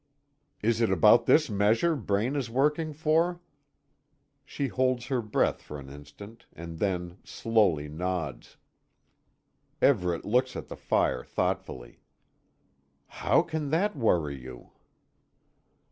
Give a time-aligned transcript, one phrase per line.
[0.63, 3.39] "Is it about this measure Braine is working for?"
[4.43, 8.57] She holds her breath for an instant, and then slowly nods.
[9.79, 11.99] Everet looks at the fire thoughtfully:
[13.05, 14.71] "How can that worry you?"